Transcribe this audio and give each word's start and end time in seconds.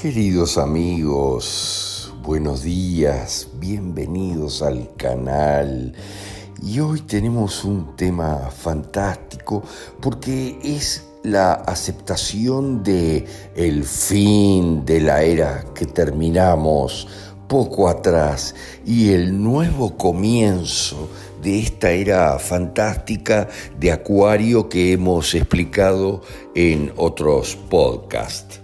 Queridos 0.00 0.56
amigos, 0.56 2.14
buenos 2.22 2.62
días, 2.62 3.48
bienvenidos 3.58 4.62
al 4.62 4.88
canal. 4.96 5.92
Y 6.62 6.80
hoy 6.80 7.02
tenemos 7.02 7.66
un 7.66 7.96
tema 7.96 8.48
fantástico 8.50 9.62
porque 10.00 10.58
es 10.64 11.06
la 11.22 11.52
aceptación 11.52 12.82
de 12.82 13.26
el 13.54 13.84
fin 13.84 14.86
de 14.86 15.02
la 15.02 15.22
era 15.22 15.66
que 15.74 15.84
terminamos 15.84 17.06
poco 17.46 17.86
atrás 17.86 18.54
y 18.86 19.12
el 19.12 19.42
nuevo 19.42 19.98
comienzo 19.98 21.10
de 21.42 21.58
esta 21.58 21.90
era 21.90 22.38
fantástica 22.38 23.50
de 23.78 23.92
Acuario 23.92 24.70
que 24.70 24.92
hemos 24.92 25.34
explicado 25.34 26.22
en 26.54 26.90
otros 26.96 27.54
podcasts. 27.54 28.59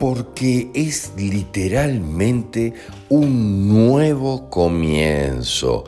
Porque 0.00 0.70
es 0.74 1.12
literalmente 1.18 2.72
un 3.10 3.68
nuevo 3.68 4.48
comienzo. 4.48 5.84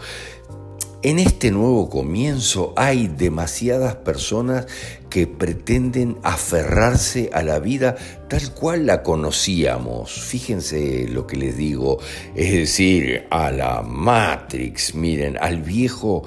En 1.02 1.18
este 1.18 1.50
nuevo 1.50 1.88
comienzo 1.88 2.74
hay 2.76 3.08
demasiadas 3.08 3.96
personas 3.96 4.66
que 5.08 5.26
pretenden 5.26 6.18
aferrarse 6.22 7.30
a 7.32 7.42
la 7.42 7.58
vida 7.58 7.96
tal 8.28 8.52
cual 8.52 8.86
la 8.86 9.02
conocíamos. 9.02 10.12
Fíjense 10.12 11.08
lo 11.08 11.26
que 11.26 11.38
les 11.38 11.56
digo, 11.56 11.98
es 12.36 12.52
decir, 12.52 13.26
a 13.30 13.50
la 13.50 13.82
Matrix, 13.82 14.94
miren, 14.94 15.38
al 15.40 15.62
viejo 15.62 16.22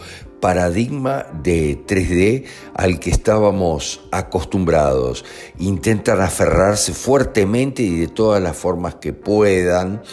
paradigma 0.45 1.25
de 1.41 1.75
3D 1.88 2.43
al 2.75 2.99
que 2.99 3.09
estábamos 3.09 4.01
acostumbrados. 4.11 5.25
Intentan 5.57 6.21
aferrarse 6.21 6.93
fuertemente 6.93 7.81
y 7.81 8.01
de 8.01 8.07
todas 8.09 8.43
las 8.43 8.55
formas 8.55 8.93
que 8.93 9.11
puedan 9.11 10.03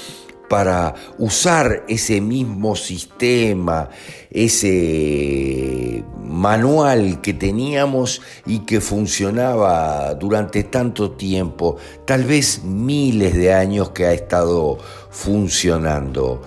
para 0.49 0.95
usar 1.19 1.85
ese 1.87 2.23
mismo 2.23 2.77
sistema, 2.77 3.91
ese 4.31 6.03
manual 6.25 7.21
que 7.21 7.35
teníamos 7.35 8.23
y 8.47 8.61
que 8.61 8.81
funcionaba 8.81 10.15
durante 10.15 10.65
tanto 10.65 11.11
tiempo, 11.11 11.77
tal 12.07 12.25
vez 12.25 12.65
miles 12.65 13.35
de 13.35 13.53
años 13.53 13.91
que 13.91 14.07
ha 14.07 14.15
estado 14.15 14.79
funcionando. 15.11 16.41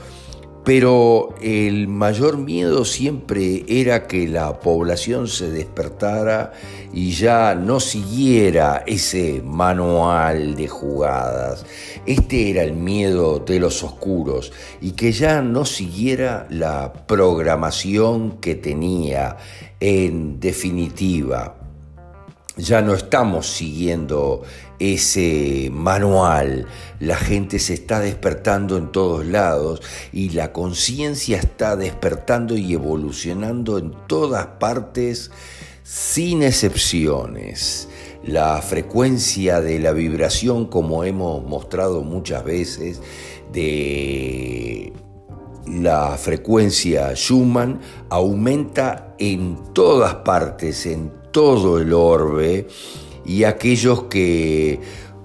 Pero 0.65 1.35
el 1.43 1.87
mayor 1.87 2.39
miedo 2.39 2.85
siempre 2.85 3.63
era 3.67 4.07
que 4.07 4.27
la 4.27 4.59
población 4.59 5.27
se 5.27 5.51
despertara 5.51 6.53
y 6.91 7.11
ya 7.11 7.53
no 7.53 7.79
siguiera 7.79 8.83
ese 8.87 9.43
manual 9.45 10.55
de 10.55 10.67
jugadas. 10.67 11.67
Este 12.07 12.49
era 12.49 12.63
el 12.63 12.73
miedo 12.73 13.37
de 13.37 13.59
los 13.59 13.83
oscuros 13.83 14.51
y 14.81 14.93
que 14.93 15.11
ya 15.11 15.43
no 15.43 15.65
siguiera 15.65 16.47
la 16.49 16.91
programación 17.05 18.39
que 18.39 18.55
tenía 18.55 19.37
en 19.79 20.39
definitiva 20.39 21.64
ya 22.57 22.81
no 22.81 22.93
estamos 22.93 23.47
siguiendo 23.47 24.43
ese 24.79 25.69
manual, 25.71 26.67
la 26.99 27.15
gente 27.15 27.59
se 27.59 27.73
está 27.73 27.99
despertando 27.99 28.77
en 28.77 28.91
todos 28.91 29.25
lados 29.25 29.81
y 30.11 30.29
la 30.29 30.51
conciencia 30.51 31.37
está 31.37 31.75
despertando 31.75 32.57
y 32.57 32.73
evolucionando 32.73 33.77
en 33.77 33.93
todas 34.07 34.47
partes 34.59 35.31
sin 35.83 36.43
excepciones. 36.43 37.89
La 38.23 38.61
frecuencia 38.61 39.61
de 39.61 39.79
la 39.79 39.91
vibración, 39.91 40.65
como 40.65 41.03
hemos 41.03 41.43
mostrado 41.45 42.01
muchas 42.01 42.43
veces, 42.43 43.01
de 43.53 44.91
la 45.67 46.17
frecuencia 46.17 47.13
Schumann 47.15 47.79
aumenta 48.09 49.15
en 49.19 49.57
todas 49.73 50.15
partes, 50.15 50.87
todo 51.35 51.79
el 51.79 51.91
orbe 51.91 52.65
y 53.25 53.43
aquellos 53.43 54.03
que 54.03 54.79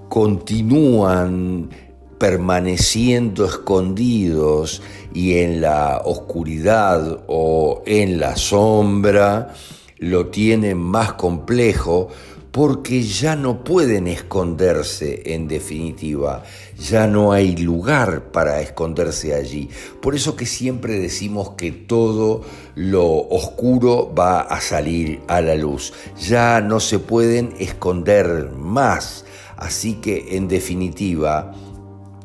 continúan 0.09 1.69
permaneciendo 2.17 3.45
escondidos 3.45 4.81
y 5.13 5.37
en 5.37 5.61
la 5.61 6.01
oscuridad 6.03 7.23
o 7.27 7.81
en 7.85 8.19
la 8.19 8.35
sombra, 8.35 9.53
lo 9.99 10.27
tienen 10.27 10.79
más 10.79 11.13
complejo 11.13 12.09
porque 12.51 13.03
ya 13.03 13.37
no 13.37 13.63
pueden 13.63 14.07
esconderse 14.07 15.33
en 15.33 15.47
definitiva, 15.47 16.43
ya 16.81 17.05
no 17.05 17.31
hay 17.31 17.55
lugar 17.57 18.31
para 18.31 18.61
esconderse 18.61 19.35
allí. 19.35 19.69
Por 20.01 20.15
eso 20.15 20.35
que 20.35 20.45
siempre 20.45 20.99
decimos 20.99 21.51
que 21.51 21.71
todo 21.71 22.41
lo 22.75 23.05
oscuro 23.07 24.13
va 24.13 24.41
a 24.41 24.59
salir 24.61 25.21
a 25.27 25.41
la 25.41 25.55
luz, 25.55 25.93
ya 26.19 26.59
no 26.61 26.79
se 26.79 26.99
pueden 26.99 27.53
esconder 27.59 28.51
más, 28.57 29.25
así 29.57 29.95
que 29.95 30.35
en 30.35 30.47
definitiva 30.47 31.53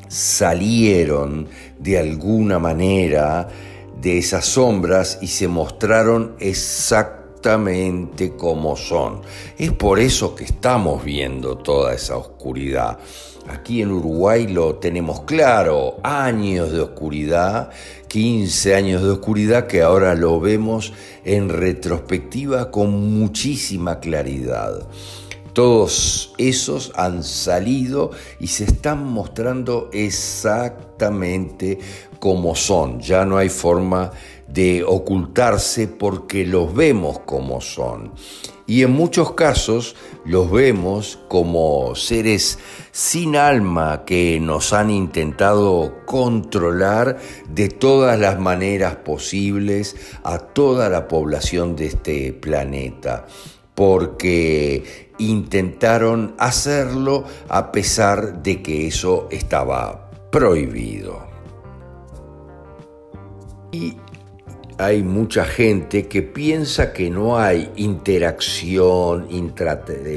salieron 0.08 1.48
de 1.78 1.98
alguna 1.98 2.58
manera 2.58 3.48
de 4.00 4.18
esas 4.18 4.46
sombras 4.46 5.18
y 5.20 5.26
se 5.26 5.48
mostraron 5.48 6.36
exactamente 6.38 8.36
como 8.36 8.76
son. 8.76 9.20
Es 9.58 9.72
por 9.72 9.98
eso 9.98 10.34
que 10.34 10.44
estamos 10.44 11.04
viendo 11.04 11.58
toda 11.58 11.94
esa 11.94 12.16
oscuridad. 12.16 12.98
Aquí 13.48 13.80
en 13.80 13.92
Uruguay 13.92 14.48
lo 14.48 14.76
tenemos 14.76 15.20
claro, 15.20 15.98
años 16.02 16.72
de 16.72 16.80
oscuridad, 16.80 17.70
15 18.08 18.74
años 18.74 19.02
de 19.02 19.10
oscuridad 19.10 19.66
que 19.68 19.82
ahora 19.82 20.14
lo 20.14 20.40
vemos 20.40 20.92
en 21.24 21.48
retrospectiva 21.48 22.70
con 22.70 22.90
muchísima 23.18 24.00
claridad. 24.00 24.88
Todos 25.52 26.34
esos 26.38 26.92
han 26.96 27.22
salido 27.22 28.10
y 28.40 28.48
se 28.48 28.64
están 28.64 29.04
mostrando 29.04 29.90
exactamente 29.92 31.78
como 32.18 32.54
son. 32.54 33.00
Ya 33.00 33.24
no 33.24 33.38
hay 33.38 33.48
forma 33.48 34.10
de 34.48 34.84
ocultarse 34.84 35.88
porque 35.88 36.44
los 36.44 36.74
vemos 36.74 37.20
como 37.20 37.60
son. 37.60 38.12
Y 38.66 38.82
en 38.82 38.90
muchos 38.90 39.32
casos 39.32 39.94
los 40.24 40.50
vemos 40.50 41.20
como 41.28 41.94
seres 41.94 42.58
sin 42.90 43.36
alma 43.36 44.04
que 44.04 44.40
nos 44.40 44.72
han 44.72 44.90
intentado 44.90 46.04
controlar 46.04 47.18
de 47.48 47.68
todas 47.68 48.18
las 48.18 48.40
maneras 48.40 48.96
posibles 48.96 49.96
a 50.24 50.38
toda 50.38 50.88
la 50.88 51.06
población 51.06 51.76
de 51.76 51.86
este 51.86 52.32
planeta 52.32 53.26
porque 53.76 55.12
intentaron 55.18 56.34
hacerlo 56.38 57.24
a 57.48 57.70
pesar 57.70 58.42
de 58.42 58.62
que 58.62 58.88
eso 58.88 59.28
estaba 59.30 60.10
prohibido. 60.32 61.24
Hay 64.78 65.02
mucha 65.02 65.44
gente 65.44 66.06
que 66.06 66.22
piensa 66.22 66.92
que 66.92 67.08
no 67.08 67.38
hay 67.38 67.70
interacción 67.76 69.26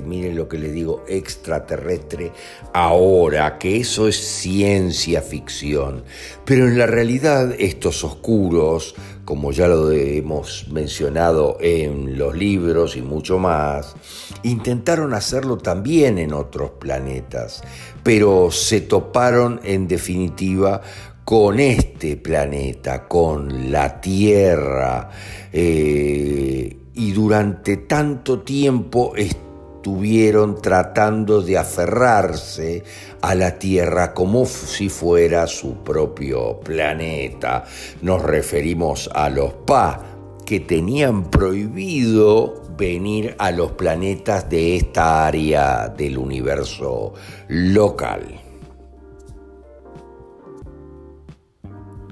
miren 0.06 0.36
lo 0.36 0.50
que 0.50 0.58
le 0.58 0.72
digo, 0.72 1.04
extraterrestre 1.08 2.32
ahora, 2.74 3.58
que 3.58 3.78
eso 3.78 4.08
es 4.08 4.18
ciencia 4.18 5.22
ficción. 5.22 6.04
Pero 6.44 6.68
en 6.68 6.78
la 6.78 6.88
realidad 6.88 7.54
estos 7.58 8.04
oscuros, 8.04 8.96
como 9.24 9.52
ya 9.52 9.68
lo 9.68 9.92
hemos 9.92 10.68
mencionado 10.70 11.58
en 11.62 12.18
los 12.18 12.36
libros 12.36 12.98
y 12.98 13.02
mucho 13.02 13.38
más, 13.38 13.96
intentaron 14.44 15.14
hacerlo 15.14 15.58
también 15.58 16.18
en 16.18 16.34
otros 16.34 16.72
planetas, 16.72 17.62
pero 18.04 18.52
se 18.52 18.82
toparon 18.82 19.62
en 19.64 19.88
definitiva 19.88 20.82
con 21.30 21.60
este 21.60 22.18
planeta, 22.18 23.08
con 23.08 23.72
la 23.72 24.02
Tierra, 24.02 25.12
eh, 25.54 26.76
y 26.96 27.12
durante 27.12 27.78
tanto 27.78 28.40
tiempo 28.40 29.14
estuvieron 29.16 30.60
tratando 30.60 31.44
de 31.44 31.56
aferrarse 31.60 32.84
a 33.22 33.36
la 33.36 33.60
Tierra 33.60 34.12
como 34.16 34.48
si 34.48 34.90
fuera 34.90 35.46
su 35.46 35.84
propio 35.84 36.62
planeta. 36.62 37.64
Nos 38.02 38.24
referimos 38.24 39.08
a 39.14 39.30
los 39.30 39.54
Pa, 39.68 40.04
que 40.48 40.62
tenían 40.62 41.30
prohibido 41.30 42.64
venir 42.76 43.36
a 43.38 43.52
los 43.52 43.74
planetas 43.74 44.50
de 44.50 44.78
esta 44.78 45.28
área 45.28 45.90
del 45.90 46.18
universo 46.18 47.14
local. 47.50 48.39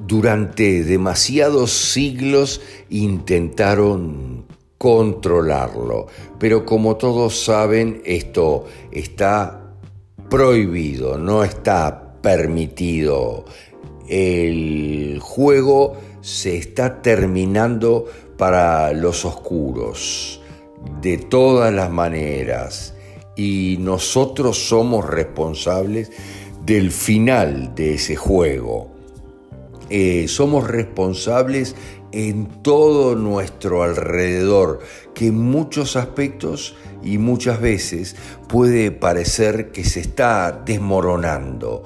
Durante 0.07 0.83
demasiados 0.83 1.71
siglos 1.71 2.61
intentaron 2.89 4.45
controlarlo, 4.77 6.07
pero 6.39 6.65
como 6.65 6.95
todos 6.95 7.43
saben, 7.43 8.01
esto 8.05 8.65
está 8.91 9.73
prohibido, 10.29 11.17
no 11.17 11.43
está 11.43 12.13
permitido. 12.21 13.45
El 14.07 15.19
juego 15.21 15.97
se 16.21 16.57
está 16.57 17.01
terminando 17.01 18.05
para 18.37 18.93
los 18.93 19.25
oscuros, 19.25 20.41
de 21.01 21.17
todas 21.17 21.73
las 21.73 21.89
maneras, 21.89 22.93
y 23.35 23.77
nosotros 23.79 24.57
somos 24.69 25.05
responsables 25.05 26.11
del 26.65 26.91
final 26.91 27.73
de 27.75 27.95
ese 27.95 28.15
juego. 28.15 28.96
Eh, 29.89 30.27
somos 30.27 30.67
responsables 30.67 31.75
en 32.11 32.47
todo 32.61 33.15
nuestro 33.15 33.83
alrededor, 33.83 34.79
que 35.13 35.27
en 35.27 35.37
muchos 35.37 35.95
aspectos 35.95 36.75
y 37.03 37.17
muchas 37.17 37.61
veces 37.61 38.15
puede 38.47 38.91
parecer 38.91 39.71
que 39.71 39.83
se 39.83 39.99
está 39.99 40.63
desmoronando. 40.65 41.83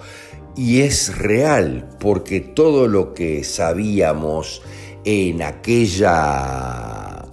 Y 0.55 0.81
es 0.81 1.17
real, 1.17 1.89
porque 1.99 2.41
todo 2.41 2.87
lo 2.87 3.13
que 3.13 3.43
sabíamos 3.43 4.61
en 5.05 5.41
aquella 5.41 7.25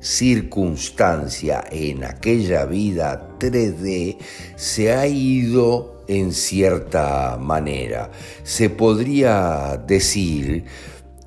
circunstancia, 0.00 1.64
en 1.70 2.04
aquella 2.04 2.66
vida 2.66 3.36
3D, 3.38 4.18
se 4.56 4.92
ha 4.92 5.06
ido 5.06 5.93
en 6.08 6.32
cierta 6.32 7.38
manera. 7.40 8.10
Se 8.42 8.70
podría 8.70 9.82
decir 9.86 10.64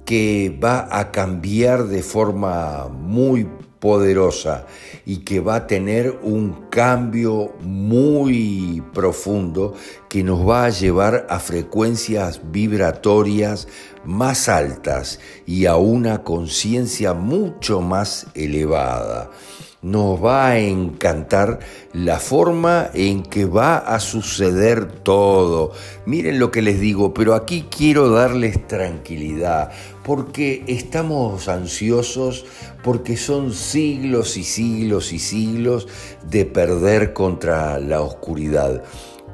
que 0.06 0.58
va 0.64 0.88
a 0.90 1.12
cambiar 1.12 1.86
de 1.86 2.02
forma 2.02 2.88
muy 2.88 3.48
poderosa 3.80 4.66
y 5.06 5.18
que 5.18 5.40
va 5.40 5.56
a 5.56 5.68
tener 5.68 6.20
un 6.24 6.70
cambio 6.70 7.54
muy 7.62 8.82
profundo 8.94 9.76
que 10.10 10.24
nos 10.24 10.48
va 10.48 10.66
a 10.66 10.70
llevar 10.70 11.28
a 11.30 11.40
frecuencias 11.40 12.42
vibratorias 12.52 13.68
más 14.04 14.50
altas 14.50 15.20
y 15.46 15.66
a 15.66 15.76
una 15.76 16.24
conciencia 16.24 17.14
mucho 17.14 17.82
más 17.82 18.28
elevada 18.34 19.30
nos 19.82 20.24
va 20.24 20.48
a 20.48 20.60
encantar 20.60 21.60
la 21.94 22.20
forma 22.20 22.90
en 22.94 23.24
que 23.24 23.46
va 23.46 23.78
a 23.78 24.00
suceder 24.00 24.88
todo. 24.88 25.72
Miren 26.06 26.40
lo 26.40 26.52
que 26.52 26.62
les 26.62 26.80
digo, 26.80 27.14
pero 27.14 27.36
aquí 27.36 27.66
quiero 27.70 28.10
darles 28.10 28.68
tranquilidad, 28.68 29.72
porque 30.04 30.64
estamos 30.68 31.48
ansiosos, 31.48 32.46
porque 32.84 33.18
son 33.18 33.54
siglos 33.54 34.38
y 34.38 34.44
siglos 34.44 35.14
y 35.14 35.20
siglos 35.20 35.88
de 36.30 36.46
perder 36.46 37.14
contra 37.14 37.80
la 37.80 38.02
oscuridad. 38.02 38.84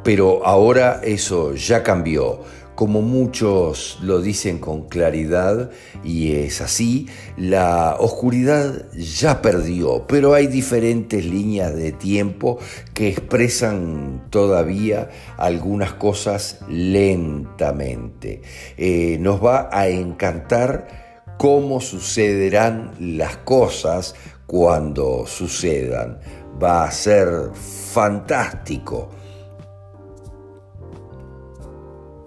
Pero 0.04 0.46
ahora 0.46 1.00
eso 1.04 1.56
ya 1.56 1.82
cambió 1.82 2.42
como 2.76 3.02
muchos 3.02 4.00
lo 4.02 4.22
dicen 4.22 4.60
con 4.60 4.88
claridad, 4.88 5.70
y 6.04 6.34
es 6.34 6.62
así, 6.62 7.08
la 7.38 7.96
oscuridad 8.00 8.92
ya 8.94 9.42
perdió, 9.42 10.06
pero 10.08 10.34
hay 10.34 10.48
diferentes 10.48 11.26
líneas 11.26 11.76
de 11.76 11.92
tiempo 11.92 12.60
que 12.94 13.10
expresan 13.10 14.28
todavía 14.30 15.10
algunas 15.38 15.94
cosas 15.94 16.60
lentamente. 16.68 18.42
Eh, 18.78 19.18
nos 19.20 19.44
va 19.44 19.70
a 19.72 19.88
encantar 19.88 21.36
cómo 21.38 21.80
sucederán 21.82 22.92
las 23.00 23.38
cosas 23.38 24.16
cuando 24.48 25.26
sucedan. 25.28 26.20
Va 26.62 26.86
a 26.86 26.92
ser 26.92 27.52
fantástico 27.54 29.10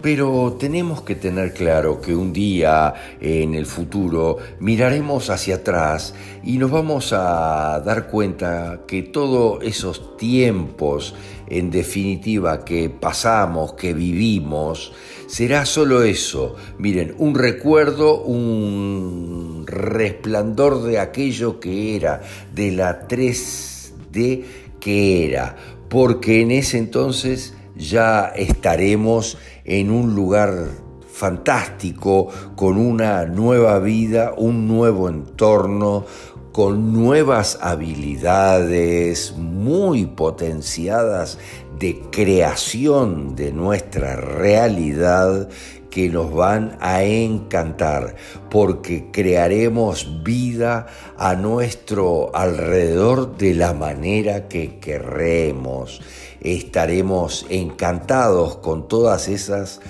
Pero 0.01 0.55
tenemos 0.59 1.01
que 1.01 1.15
tener 1.15 1.53
claro 1.53 1.99
que 1.99 2.15
un 2.15 2.31
día 2.31 2.93
en 3.19 3.55
el 3.55 3.65
futuro 3.65 4.37
miraremos 4.59 5.31
hacia 5.31 5.55
atrás 5.55 6.13
y 6.43 6.59
nos 6.59 6.69
vamos 6.69 7.13
a 7.13 7.81
dar 7.83 8.07
cuenta 8.07 8.81
que 8.87 9.01
todos 9.01 9.63
esos 9.63 10.15
tiempos, 10.15 11.15
en 11.47 11.71
definitiva, 11.71 12.63
que 12.63 12.91
pasamos, 12.91 13.73
que 13.73 13.95
vivimos, 13.95 14.93
será 15.25 15.65
solo 15.65 16.03
eso. 16.03 16.55
Miren, 16.77 17.15
un 17.17 17.33
recuerdo, 17.33 18.21
un 18.21 19.65
resplandor 19.65 20.83
de 20.83 20.99
aquello 20.99 21.59
que 21.59 21.95
era, 21.95 22.21
de 22.53 22.71
la 22.71 23.07
3D 23.07 24.43
que 24.79 25.25
era, 25.25 25.55
porque 25.89 26.41
en 26.41 26.51
ese 26.51 26.77
entonces 26.77 27.55
ya 27.75 28.31
estaremos 28.35 29.37
en 29.67 29.91
un 29.91 30.15
lugar 30.15 30.69
fantástico, 31.11 32.29
con 32.55 32.77
una 32.77 33.25
nueva 33.25 33.79
vida, 33.79 34.33
un 34.35 34.67
nuevo 34.67 35.09
entorno, 35.09 36.05
con 36.51 36.93
nuevas 36.93 37.59
habilidades 37.61 39.35
muy 39.37 40.07
potenciadas 40.07 41.37
de 41.77 42.01
creación 42.11 43.35
de 43.35 43.51
nuestra 43.51 44.15
realidad 44.15 45.49
que 45.97 46.09
nos 46.09 46.31
van 46.31 46.77
a 46.79 47.01
encantar 47.01 48.15
porque 48.51 49.09
crearemos 49.11 50.21
vida 50.23 50.85
a 51.17 51.33
nuestro 51.33 52.29
alrededor 52.35 53.35
de 53.35 53.55
la 53.55 53.73
manera 53.73 54.47
que 54.47 54.77
queremos 54.77 55.99
estaremos 56.39 57.47
encantados 57.49 58.57
con 58.57 58.87
todas 58.87 59.27
esas 59.27 59.81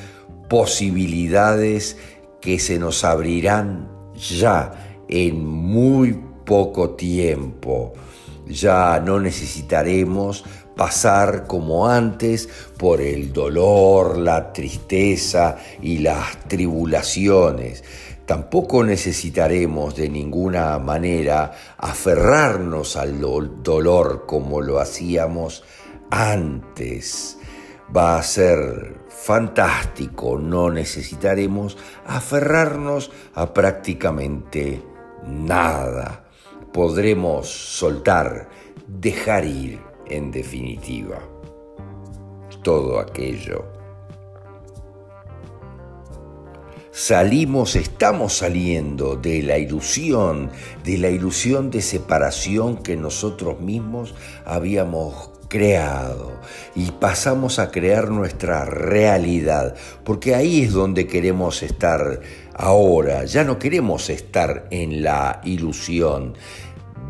posibilidades 0.48 1.98
que 2.40 2.58
se 2.58 2.80
nos 2.80 3.04
abrirán 3.04 3.90
ya 4.16 5.04
en 5.10 5.46
muy 5.46 6.24
poco 6.46 6.92
tiempo. 6.92 7.92
Ya 8.48 9.04
no 9.06 9.20
necesitaremos 9.20 10.46
pasar 10.78 11.48
como 11.48 11.90
antes 11.90 12.48
por 12.78 13.02
el 13.02 13.34
dolor, 13.34 14.18
la 14.18 14.54
tristeza 14.54 15.58
y 15.82 15.98
las 15.98 16.38
tribulaciones. 16.48 17.84
Tampoco 18.26 18.84
necesitaremos 18.84 19.96
de 19.96 20.10
ninguna 20.10 20.78
manera 20.80 21.52
aferrarnos 21.78 22.96
al 22.96 23.20
dolor 23.20 24.26
como 24.26 24.62
lo 24.62 24.80
hacíamos 24.80 25.64
antes. 26.12 27.38
Va 27.96 28.18
a 28.18 28.24
ser 28.24 29.00
fantástico, 29.08 30.38
no 30.38 30.70
necesitaremos 30.70 31.78
aferrarnos 32.06 33.12
a 33.34 33.54
prácticamente 33.54 34.84
nada. 35.26 36.26
Podremos 36.74 37.48
soltar, 37.48 38.50
dejar 38.88 39.46
ir, 39.46 39.87
en 40.10 40.32
definitiva, 40.32 41.20
todo 42.64 43.00
aquello. 43.00 43.66
Salimos, 46.92 47.76
estamos 47.76 48.34
saliendo 48.34 49.16
de 49.16 49.44
la 49.44 49.60
ilusión, 49.60 50.50
de 50.84 50.98
la 50.98 51.10
ilusión 51.10 51.70
de 51.70 51.82
separación 51.84 52.78
que 52.78 52.98
nosotros 52.98 53.60
mismos 53.60 54.16
habíamos 54.46 55.30
creado 55.48 56.32
y 56.76 56.92
pasamos 56.92 57.60
a 57.60 57.72
crear 57.72 58.10
nuestra 58.10 58.66
realidad, 58.66 59.76
porque 60.04 60.36
ahí 60.36 60.64
es 60.64 60.74
donde 60.74 61.08
queremos 61.08 61.64
estar 61.64 62.22
ahora, 62.56 63.26
ya 63.26 63.44
no 63.44 63.60
queremos 63.60 64.10
estar 64.10 64.68
en 64.72 65.04
la 65.04 65.42
ilusión. 65.44 66.34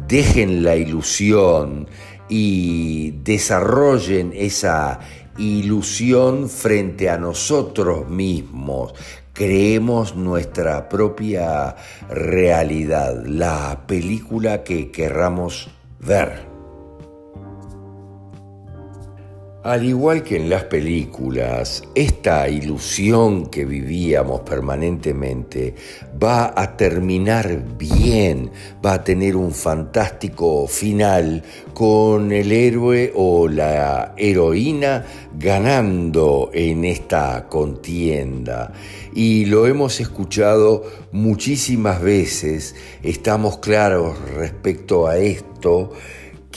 Dejen 0.08 0.64
la 0.64 0.76
ilusión 0.76 1.88
y 2.30 3.12
desarrollen 3.24 4.34
esa 4.36 5.00
ilusión 5.38 6.50
frente 6.50 7.10
a 7.10 7.18
nosotros 7.18 8.10
mismos. 8.10 8.94
Creemos 9.34 10.16
nuestra 10.16 10.90
propia 10.90 11.76
realidad, 12.10 13.24
la 13.26 13.84
película 13.86 14.64
que 14.64 14.92
querramos 14.92 15.70
ver. 16.00 16.57
Al 19.68 19.84
igual 19.84 20.24
que 20.24 20.38
en 20.38 20.50
las 20.50 20.64
películas, 20.64 21.84
esta 21.94 22.48
ilusión 22.48 23.48
que 23.48 23.66
vivíamos 23.66 24.40
permanentemente 24.40 25.76
va 26.24 26.54
a 26.56 26.78
terminar 26.78 27.62
bien, 27.78 28.50
va 28.86 28.94
a 28.94 29.04
tener 29.04 29.36
un 29.36 29.52
fantástico 29.52 30.68
final 30.68 31.44
con 31.74 32.32
el 32.32 32.54
héroe 32.54 33.12
o 33.14 33.50
la 33.50 34.14
heroína 34.16 35.06
ganando 35.38 36.50
en 36.54 36.86
esta 36.86 37.50
contienda. 37.50 38.72
Y 39.14 39.48
lo 39.48 39.68
hemos 39.68 40.00
escuchado 40.00 40.86
muchísimas 41.12 42.02
veces, 42.02 42.74
estamos 43.04 43.58
claros 43.58 44.18
respecto 44.34 45.08
a 45.08 45.18
esto 45.18 45.92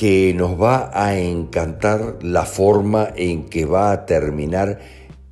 que 0.00 0.32
nos 0.32 0.58
va 0.58 0.90
a 0.94 1.18
encantar 1.18 2.20
la 2.22 2.46
forma 2.46 3.10
en 3.14 3.50
que 3.50 3.66
va 3.66 3.92
a 3.92 4.06
terminar 4.06 4.78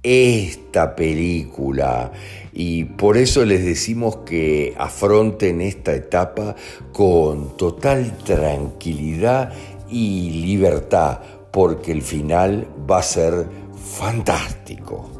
esta 0.02 0.94
película 0.94 2.12
y 2.52 2.84
por 2.84 3.16
eso 3.16 3.46
les 3.46 3.64
decimos 3.64 4.18
que 4.26 4.74
afronten 4.76 5.62
esta 5.62 5.94
etapa 5.94 6.54
con 6.92 7.56
total 7.56 8.18
tranquilidad 8.18 9.54
y 9.88 10.42
libertad 10.44 11.20
porque 11.50 11.90
el 11.90 12.02
final 12.02 12.68
va 12.90 12.98
a 12.98 13.02
ser 13.02 13.46
fantástico. 13.74 15.18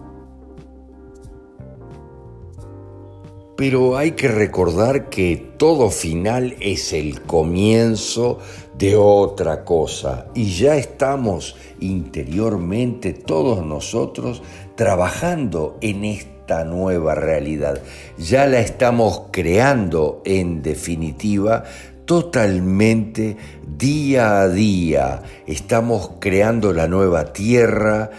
Pero 3.57 3.97
hay 3.97 4.13
que 4.13 4.29
recordar 4.29 5.09
que 5.11 5.55
todo 5.57 5.91
final 5.91 6.55
es 6.61 6.93
el 6.93 7.23
comienzo 7.23 8.39
de 8.79 8.97
otra 8.97 9.65
cosa 9.65 10.27
y 10.35 10.53
ya 10.53 10.77
estamos 10.77 11.57
interiormente 11.81 13.13
todos 13.13 13.65
nosotros 13.65 14.43
trabajando 14.77 15.77
en 15.81 16.05
esta 16.05 16.65
nueva 16.65 17.15
realidad. 17.15 17.83
Ya 18.17 18.47
la 18.47 18.61
estamos 18.61 19.25
creando 19.33 20.23
en 20.25 20.63
definitiva 20.63 21.65
totalmente 22.05 23.37
día 23.77 24.41
a 24.41 24.49
día. 24.49 25.23
Estamos 25.47 26.13
creando 26.21 26.73
la 26.73 26.87
nueva 26.87 27.33
tierra 27.33 28.11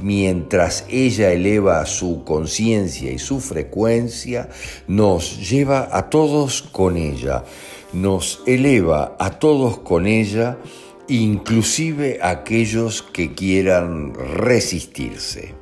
mientras 0.00 0.84
ella 0.88 1.32
eleva 1.32 1.84
su 1.86 2.24
conciencia 2.24 3.10
y 3.10 3.18
su 3.18 3.40
frecuencia, 3.40 4.48
nos 4.86 5.48
lleva 5.50 5.88
a 5.90 6.10
todos 6.10 6.62
con 6.62 6.96
ella, 6.96 7.44
nos 7.92 8.42
eleva 8.46 9.16
a 9.18 9.38
todos 9.38 9.78
con 9.78 10.06
ella, 10.06 10.58
inclusive 11.08 12.20
aquellos 12.22 13.02
que 13.02 13.32
quieran 13.34 14.14
resistirse. 14.14 15.57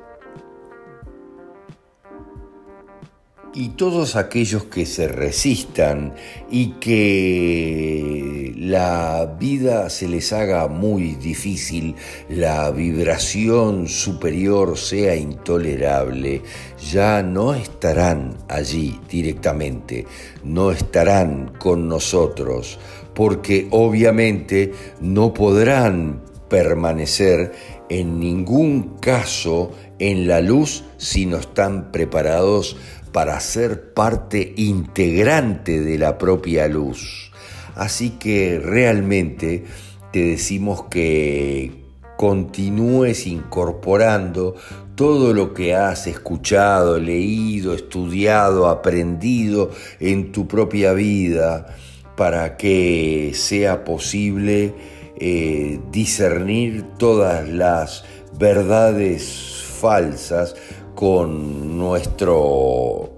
Y 3.57 3.71
todos 3.71 4.17
aquellos 4.17 4.65
que 4.65 4.85
se 4.85 5.09
resistan 5.09 6.15
y 6.51 6.73
que 6.73 8.53
la 8.59 9.35
vida 9.41 9.89
se 9.89 10.09
les 10.09 10.31
haga 10.35 10.69
muy 10.69 11.15
difícil, 11.15 11.95
la 12.29 12.71
vibración 12.71 13.89
superior 13.89 14.77
sea 14.77 15.17
intolerable, 15.17 16.43
ya 16.93 17.23
no 17.23 17.55
estarán 17.55 18.37
allí 18.47 19.01
directamente, 19.09 20.07
no 20.45 20.71
estarán 20.71 21.53
con 21.59 21.89
nosotros, 21.89 22.79
porque 23.15 23.69
obviamente 23.71 24.75
no 25.01 25.33
podrán 25.33 26.21
permanecer 26.51 27.53
en 27.89 28.21
ningún 28.21 28.99
caso 29.01 29.71
en 29.99 30.29
la 30.29 30.41
luz 30.41 30.85
si 30.97 31.27
no 31.27 31.39
están 31.39 31.93
preparados 31.93 32.77
para 33.13 33.41
ser 33.41 33.95
parte 33.95 34.53
integrante 34.57 35.81
de 35.81 35.99
la 35.99 36.19
propia 36.19 36.69
luz. 36.69 37.33
Así 37.75 38.11
que 38.11 38.61
realmente 38.63 39.65
te 40.13 40.23
decimos 40.23 40.85
que 40.91 41.85
continúes 42.17 43.27
incorporando 43.27 44.55
todo 44.95 45.35
lo 45.35 45.53
que 45.53 45.75
has 45.75 46.07
escuchado, 46.07 46.99
leído, 46.99 47.75
estudiado, 47.75 48.69
aprendido 48.69 49.71
en 50.01 50.33
tu 50.33 50.49
propia 50.49 50.95
vida 50.95 51.67
para 52.17 52.57
que 52.57 53.33
sea 53.35 53.85
posible 53.85 54.75
eh, 55.19 55.79
discernir 55.93 56.85
todas 56.99 57.47
las 57.49 58.05
verdades 58.39 59.66
falsas 59.77 60.57
con 60.95 61.79
nuestro 61.79 63.11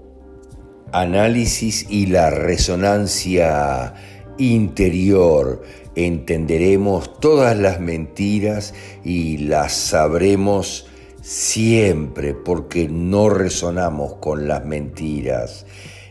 análisis 0.91 1.85
y 1.89 2.07
la 2.07 2.29
resonancia 2.29 3.93
interior 4.37 5.61
entenderemos 5.95 7.19
todas 7.19 7.57
las 7.57 7.79
mentiras 7.79 8.73
y 9.03 9.37
las 9.37 9.73
sabremos 9.73 10.87
siempre 11.21 12.33
porque 12.33 12.87
no 12.87 13.29
resonamos 13.29 14.15
con 14.15 14.47
las 14.47 14.65
mentiras. 14.65 15.65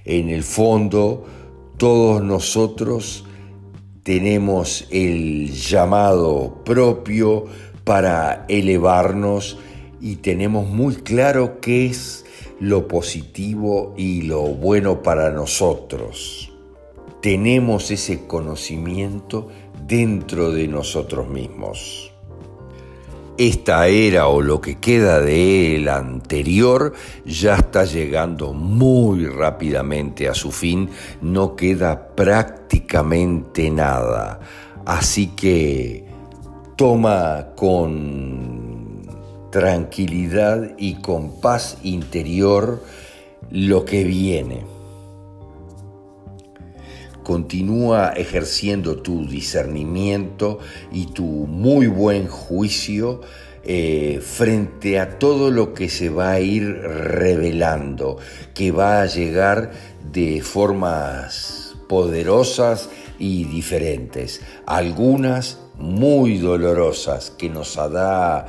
En 0.05 0.29
el 0.29 0.43
fondo, 0.43 1.25
todos 1.77 2.23
nosotros 2.23 3.25
tenemos 4.03 4.87
el 4.91 5.53
llamado 5.53 6.63
propio 6.65 7.47
para 7.85 8.45
elevarnos 8.49 9.59
y 10.01 10.17
tenemos 10.17 10.69
muy 10.69 10.97
claro 10.97 11.61
qué 11.61 11.87
es 11.87 12.25
lo 12.61 12.89
positivo 12.89 13.95
y 13.97 14.23
lo 14.23 14.43
bueno 14.43 15.03
para 15.03 15.31
nosotros. 15.31 16.53
Tenemos 17.23 17.91
ese 17.91 18.27
conocimiento 18.27 19.49
dentro 19.87 20.53
de 20.53 20.69
nosotros 20.69 21.29
mismos. 21.29 22.13
Esta 23.39 23.87
era 23.87 24.27
o 24.27 24.41
lo 24.41 24.61
que 24.61 24.79
queda 24.79 25.21
de 25.21 25.77
él 25.77 25.89
anterior 25.89 26.93
ya 27.25 27.55
está 27.55 27.85
llegando 27.85 28.53
muy 28.53 29.27
rápidamente 29.27 30.29
a 30.29 30.35
su 30.35 30.51
fin, 30.51 30.91
no 31.23 31.55
queda 31.55 32.17
prácticamente 32.17 33.71
nada. 33.71 34.41
Así 34.85 35.29
que 35.29 36.05
toma 36.75 37.49
con 37.55 38.28
tranquilidad 39.51 40.73
y 40.79 40.97
con 40.97 41.41
paz 41.41 41.79
interior 41.83 42.83
lo 43.51 43.85
que 43.85 44.05
viene. 44.05 44.65
Continúa 47.23 48.15
ejerciendo 48.17 49.03
tu 49.03 49.27
discernimiento 49.27 50.59
y 50.91 51.07
tu 51.07 51.25
muy 51.25 51.87
buen 51.87 52.27
juicio 52.27 53.21
eh, 53.65 54.21
frente 54.23 54.99
a 54.99 55.19
todo 55.19 55.51
lo 55.51 55.75
que 55.75 55.91
se 55.91 56.09
va 56.09 56.33
a 56.33 56.41
ir 56.41 56.65
revelando, 56.65 58.17
que 58.55 58.73
va 58.73 59.03
a 59.03 59.07
llegar 59.07 59.73
de 60.11 60.41
formas 60.41 61.77
poderosas 61.87 62.89
y 63.19 63.45
diferentes, 63.45 64.41
algunas 64.65 65.59
muy 65.77 66.39
dolorosas 66.39 67.31
que 67.31 67.51
nos 67.51 67.75
da 67.75 68.47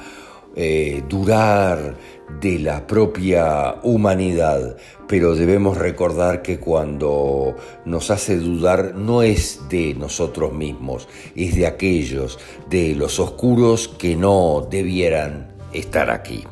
eh, 0.56 1.04
durar 1.08 1.96
de 2.42 2.60
la 2.60 2.86
propia 2.88 3.76
humanidad, 3.84 4.78
pero 5.08 5.36
debemos 5.36 5.78
recordar 5.78 6.42
que 6.42 6.60
cuando 6.60 7.56
nos 7.86 8.12
hace 8.12 8.38
dudar 8.38 8.96
no 8.96 9.24
es 9.24 9.62
de 9.70 9.94
nosotros 9.94 10.54
mismos, 10.54 11.08
es 11.36 11.56
de 11.56 11.68
aquellos, 11.68 12.40
de 12.70 12.96
los 12.96 13.20
oscuros 13.20 13.88
que 13.88 14.16
no 14.16 14.68
debieran 14.70 15.56
estar 15.74 16.10
aquí. 16.10 16.44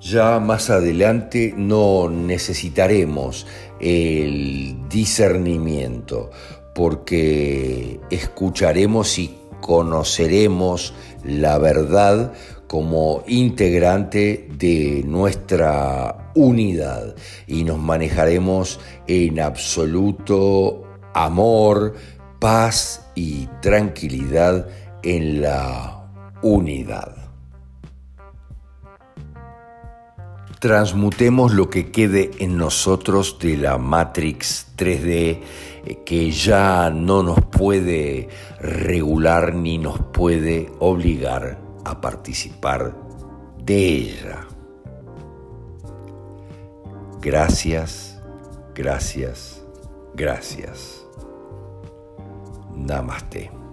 Ya 0.00 0.38
más 0.38 0.68
adelante 0.68 1.54
no 1.56 2.10
necesitaremos 2.10 3.46
el 3.80 4.76
discernimiento 4.88 6.30
porque 6.74 8.00
escucharemos 8.10 9.18
y 9.18 9.34
conoceremos 9.64 10.92
la 11.24 11.56
verdad 11.56 12.34
como 12.66 13.22
integrante 13.26 14.46
de 14.58 15.02
nuestra 15.06 16.30
unidad 16.34 17.14
y 17.46 17.64
nos 17.64 17.78
manejaremos 17.78 18.78
en 19.06 19.40
absoluto 19.40 20.84
amor, 21.14 21.94
paz 22.38 23.06
y 23.14 23.46
tranquilidad 23.62 24.68
en 25.02 25.40
la 25.40 26.10
unidad. 26.42 27.23
Transmutemos 30.64 31.52
lo 31.52 31.68
que 31.68 31.92
quede 31.92 32.30
en 32.38 32.56
nosotros 32.56 33.38
de 33.38 33.58
la 33.58 33.76
Matrix 33.76 34.68
3D 34.78 35.42
eh, 35.84 35.98
que 36.06 36.30
ya 36.30 36.88
no 36.88 37.22
nos 37.22 37.38
puede 37.44 38.30
regular 38.60 39.54
ni 39.54 39.76
nos 39.76 39.98
puede 39.98 40.72
obligar 40.78 41.60
a 41.84 42.00
participar 42.00 42.96
de 43.62 43.76
ella. 43.76 44.46
Gracias, 47.20 48.18
gracias, 48.74 49.62
gracias. 50.14 51.04
Namaste. 52.74 53.63